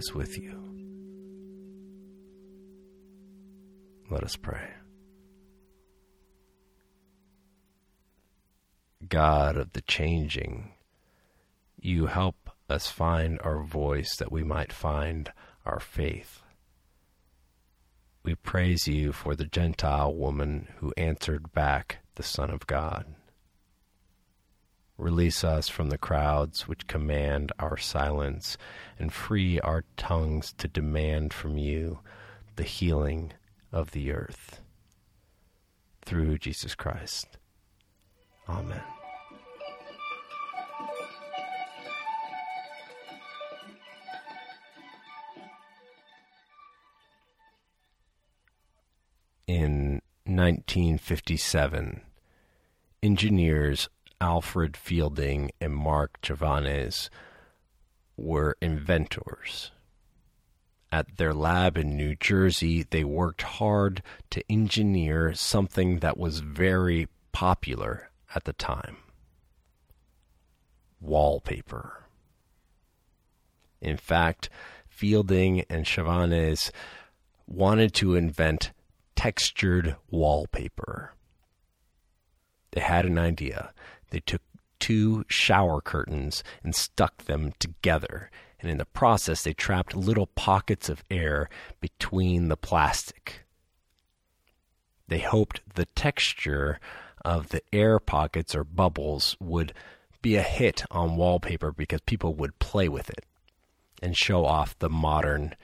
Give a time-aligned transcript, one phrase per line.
[0.00, 0.58] Is with you.
[4.08, 4.70] Let us pray.
[9.06, 10.72] God of the changing,
[11.78, 15.30] you help us find our voice that we might find
[15.66, 16.40] our faith.
[18.22, 23.04] We praise you for the Gentile woman who answered back the Son of God.
[25.00, 28.58] Release us from the crowds which command our silence,
[28.98, 32.00] and free our tongues to demand from you
[32.56, 33.32] the healing
[33.72, 34.60] of the earth.
[36.02, 37.38] Through Jesus Christ.
[38.46, 38.82] Amen.
[49.46, 52.02] In 1957,
[53.02, 53.88] engineers
[54.20, 57.08] Alfred Fielding and Marc Chavannes
[58.16, 59.70] were inventors.
[60.92, 67.08] At their lab in New Jersey, they worked hard to engineer something that was very
[67.32, 68.96] popular at the time
[71.00, 72.04] wallpaper.
[73.80, 74.50] In fact,
[74.88, 76.70] Fielding and Chavannes
[77.46, 78.72] wanted to invent
[79.16, 81.14] textured wallpaper.
[82.72, 83.72] They had an idea.
[84.10, 84.42] They took
[84.78, 88.30] two shower curtains and stuck them together,
[88.60, 91.48] and in the process, they trapped little pockets of air
[91.80, 93.44] between the plastic.
[95.08, 96.78] They hoped the texture
[97.24, 99.72] of the air pockets or bubbles would
[100.22, 103.24] be a hit on wallpaper because people would play with it
[104.02, 105.54] and show off the modern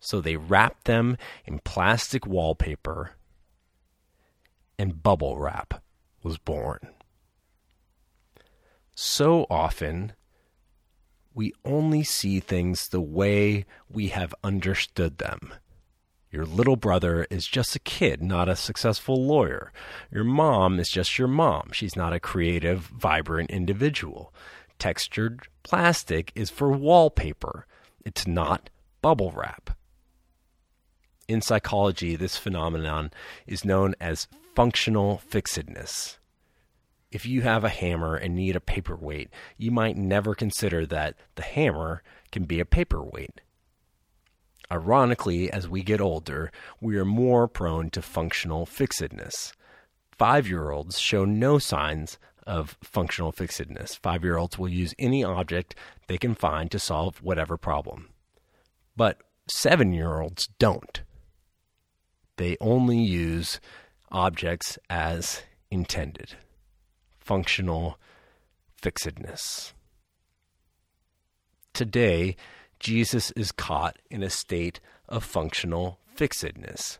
[0.00, 3.16] so they wrapped them in plastic wallpaper
[4.78, 5.82] and bubble wrap
[6.22, 6.94] was born
[9.00, 10.12] so often
[11.32, 15.54] we only see things the way we have understood them.
[16.32, 19.70] Your little brother is just a kid, not a successful lawyer.
[20.10, 21.70] Your mom is just your mom.
[21.70, 24.34] She's not a creative, vibrant individual.
[24.80, 27.68] Textured plastic is for wallpaper,
[28.04, 28.68] it's not
[29.00, 29.78] bubble wrap.
[31.28, 33.12] In psychology, this phenomenon
[33.46, 34.26] is known as
[34.56, 36.18] functional fixedness
[37.10, 41.42] if you have a hammer and need a paperweight, you might never consider that the
[41.42, 43.40] hammer can be a paperweight.
[44.70, 49.52] Ironically, as we get older, we are more prone to functional fixedness.
[50.18, 53.94] Five year olds show no signs of functional fixedness.
[53.94, 55.74] Five year olds will use any object
[56.06, 58.10] they can find to solve whatever problem.
[58.94, 61.02] But seven year olds don't.
[62.36, 63.60] They only use
[64.10, 66.36] objects as intended
[67.28, 67.98] functional
[68.80, 69.74] fixedness.
[71.74, 72.36] Today,
[72.80, 74.80] Jesus is caught in a state
[75.10, 76.98] of functional fixedness.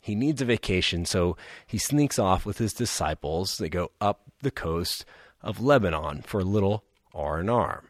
[0.00, 1.36] He needs a vacation, so
[1.68, 3.58] he sneaks off with his disciples.
[3.58, 5.04] They go up the coast
[5.40, 6.82] of Lebanon for a little
[7.14, 7.84] R&R.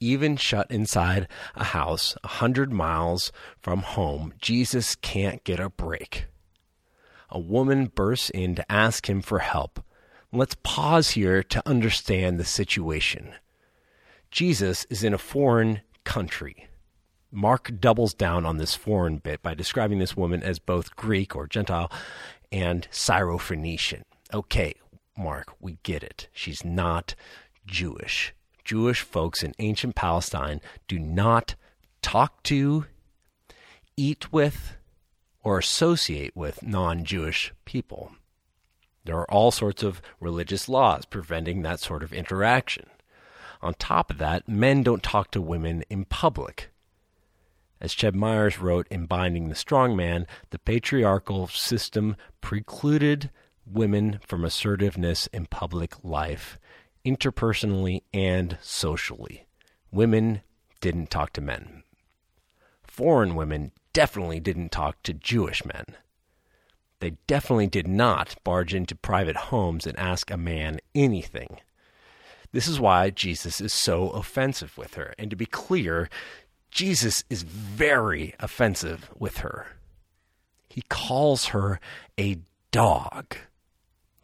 [0.00, 6.28] Even shut inside a house a hundred miles from home, Jesus can't get a break
[7.32, 9.82] a woman bursts in to ask him for help.
[10.30, 13.34] Let's pause here to understand the situation.
[14.30, 16.68] Jesus is in a foreign country.
[17.30, 21.46] Mark doubles down on this foreign bit by describing this woman as both Greek or
[21.46, 21.90] Gentile
[22.50, 24.02] and Syrophoenician.
[24.32, 24.74] Okay,
[25.16, 26.28] Mark, we get it.
[26.32, 27.14] She's not
[27.66, 28.34] Jewish.
[28.64, 31.54] Jewish folks in ancient Palestine do not
[32.02, 32.86] talk to,
[33.96, 34.76] eat with,
[35.42, 38.12] or associate with non Jewish people.
[39.04, 42.86] There are all sorts of religious laws preventing that sort of interaction.
[43.60, 46.70] On top of that, men don't talk to women in public.
[47.80, 53.30] As Ched Myers wrote in Binding the Strong Man, the patriarchal system precluded
[53.66, 56.58] women from assertiveness in public life,
[57.04, 59.46] interpersonally and socially.
[59.90, 60.42] Women
[60.80, 61.82] didn't talk to men.
[62.84, 65.84] Foreign women definitely didn't talk to Jewish men.
[67.00, 71.58] They definitely did not barge into private homes and ask a man anything.
[72.52, 75.14] This is why Jesus is so offensive with her.
[75.18, 76.08] And to be clear,
[76.70, 79.66] Jesus is very offensive with her.
[80.68, 81.80] He calls her
[82.18, 82.38] a
[82.70, 83.36] dog.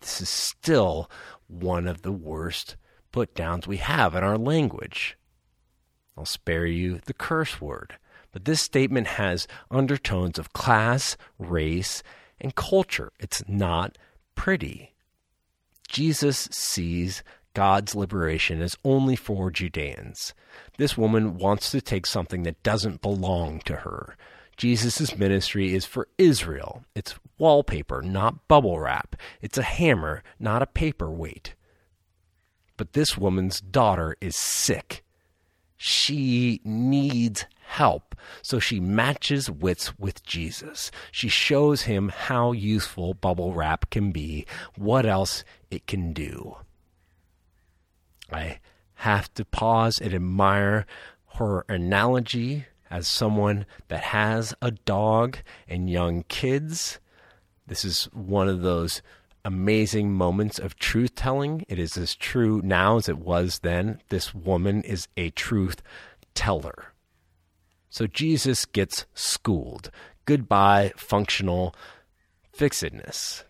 [0.00, 1.10] This is still
[1.46, 2.76] one of the worst
[3.12, 5.16] put downs we have in our language.
[6.16, 7.96] I'll spare you the curse word,
[8.32, 12.02] but this statement has undertones of class, race,
[12.40, 13.12] and culture.
[13.18, 13.98] It's not
[14.34, 14.94] pretty.
[15.88, 17.22] Jesus sees
[17.54, 20.34] God's liberation as only for Judeans.
[20.76, 24.16] This woman wants to take something that doesn't belong to her.
[24.56, 26.84] Jesus' ministry is for Israel.
[26.94, 29.16] It's wallpaper, not bubble wrap.
[29.40, 31.54] It's a hammer, not a paperweight.
[32.76, 35.04] But this woman's daughter is sick.
[35.78, 38.16] She needs help.
[38.42, 40.90] So she matches wits with Jesus.
[41.12, 44.44] She shows him how useful bubble wrap can be,
[44.76, 46.56] what else it can do.
[48.30, 48.58] I
[48.94, 50.84] have to pause and admire
[51.34, 55.38] her analogy as someone that has a dog
[55.68, 56.98] and young kids.
[57.66, 59.02] This is one of those
[59.48, 61.64] amazing moments of truth telling.
[61.68, 63.98] It is as true now as it was then.
[64.10, 65.80] This woman is a truth
[66.34, 66.92] teller.
[67.88, 69.90] So Jesus gets schooled.
[70.26, 71.74] Goodbye, functional
[72.52, 73.44] fixedness.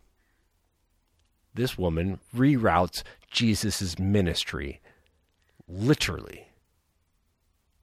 [1.52, 3.02] This woman reroutes
[3.32, 4.80] Jesus' ministry,
[5.66, 6.46] literally.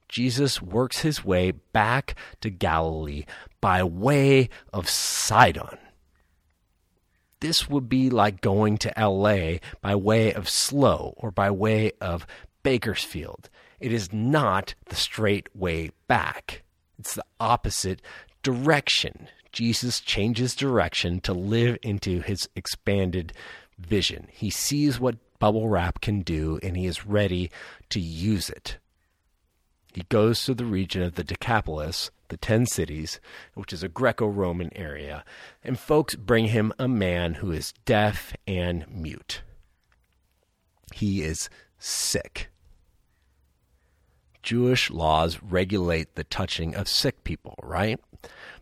[0.08, 3.26] Jesus works his way back to Galilee
[3.60, 5.76] by way of Sidon.
[7.40, 12.26] This would be like going to LA by way of SLO or by way of
[12.62, 13.50] Bakersfield.
[13.78, 16.62] It is not the straight way back,
[16.98, 18.00] it's the opposite
[18.42, 19.28] direction.
[19.52, 23.32] Jesus changes direction to live into his expanded
[23.78, 24.28] vision.
[24.30, 27.50] He sees what bubble wrap can do and he is ready
[27.90, 28.78] to use it.
[29.96, 33.18] He goes to the region of the Decapolis, the ten cities,
[33.54, 35.24] which is a Greco Roman area,
[35.64, 39.40] and folks bring him a man who is deaf and mute.
[40.92, 41.48] He is
[41.78, 42.50] sick.
[44.42, 47.98] Jewish laws regulate the touching of sick people, right?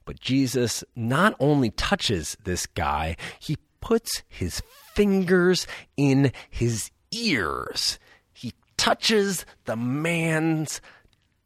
[0.05, 4.63] But Jesus not only touches this guy, he puts his
[4.95, 7.99] fingers in his ears.
[8.33, 10.81] He touches the man's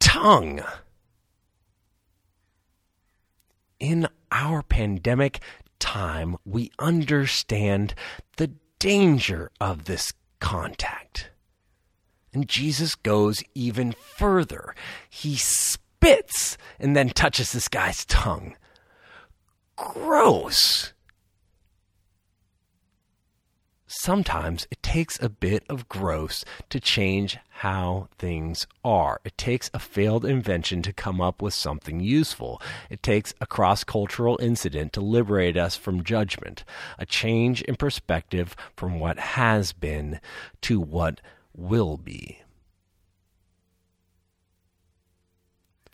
[0.00, 0.62] tongue.
[3.78, 5.40] In our pandemic
[5.78, 7.95] time, we understand
[8.37, 11.31] the danger of this contact.
[12.33, 14.75] And Jesus goes even further.
[15.09, 18.57] He spits and then touches this guy's tongue.
[19.76, 20.93] Gross.
[24.00, 29.21] Sometimes it takes a bit of gross to change how things are.
[29.25, 32.62] It takes a failed invention to come up with something useful.
[32.90, 36.62] It takes a cross cultural incident to liberate us from judgment,
[36.97, 40.21] a change in perspective from what has been
[40.61, 41.21] to what
[41.52, 42.43] will be.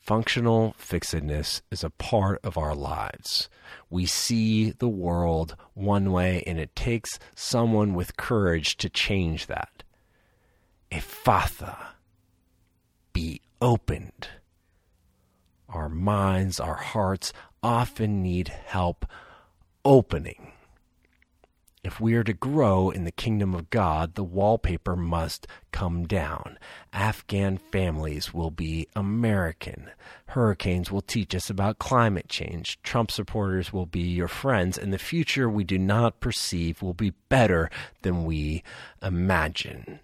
[0.05, 3.49] Functional fixedness is a part of our lives.
[3.89, 9.83] We see the world one way, and it takes someone with courage to change that.
[10.93, 11.79] Ephphatha,
[13.15, 14.29] be opened.
[15.71, 17.33] Our minds, our hearts
[17.63, 19.07] often need help
[19.87, 20.53] opening.
[21.85, 26.59] If we are to grow in the kingdom of God, the wallpaper must come down.
[26.95, 29.91] Afghan families will be American.
[30.29, 32.81] Hurricanes will teach us about climate change.
[32.83, 37.13] Trump supporters will be your friends, and the future we do not perceive will be
[37.29, 37.69] better
[38.01, 38.63] than we
[39.03, 40.01] imagine.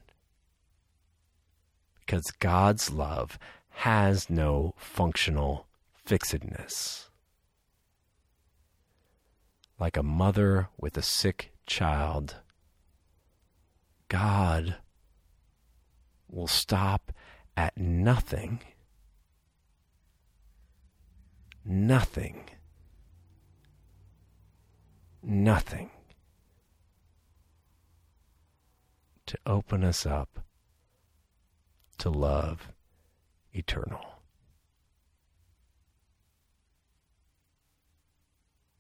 [2.01, 3.39] Because God's love
[3.71, 5.67] has no functional
[6.05, 7.09] fixedness.
[9.79, 12.37] Like a mother with a sick child,
[14.09, 14.77] God
[16.29, 17.13] will stop
[17.57, 18.61] at nothing.
[21.65, 22.49] Nothing.
[25.23, 25.91] Nothing
[29.27, 30.41] to open us up
[31.99, 32.73] to love
[33.53, 34.01] eternal.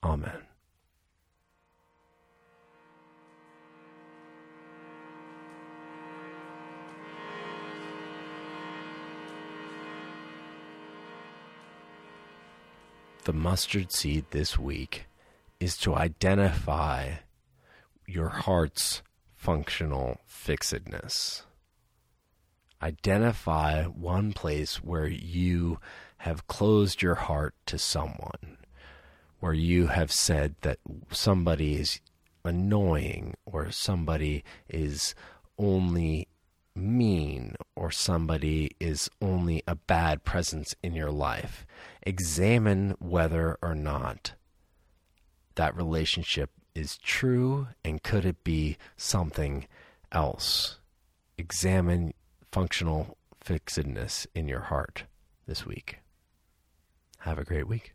[0.02, 0.49] Amen.
[13.30, 15.06] The mustard seed this week
[15.60, 17.18] is to identify
[18.04, 19.02] your heart's
[19.36, 21.44] functional fixedness.
[22.82, 25.78] Identify one place where you
[26.16, 28.58] have closed your heart to someone,
[29.38, 30.80] where you have said that
[31.12, 32.00] somebody is
[32.44, 35.14] annoying or somebody is
[35.56, 36.26] only
[36.80, 41.66] mean or somebody is only a bad presence in your life.
[42.02, 44.32] Examine whether or not
[45.54, 49.66] that relationship is true and could it be something
[50.12, 50.78] else?
[51.36, 52.12] Examine
[52.50, 55.04] functional fixedness in your heart
[55.46, 55.98] this week.
[57.20, 57.94] Have a great week.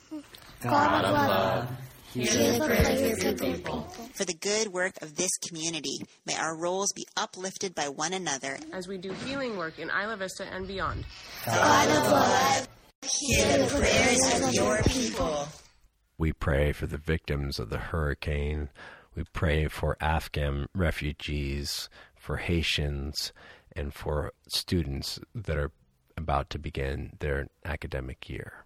[0.61, 1.69] God of love,
[2.13, 3.81] hear the prayers of your people.
[4.13, 8.59] For the good work of this community, may our roles be uplifted by one another
[8.71, 11.05] as we do healing work in Isla Vista and beyond.
[11.45, 12.67] God of love,
[13.01, 15.47] hear the prayers of your people.
[16.17, 18.69] We pray for the victims of the hurricane.
[19.15, 23.33] We pray for Afghan refugees, for Haitians,
[23.75, 25.71] and for students that are
[26.15, 28.65] about to begin their academic year.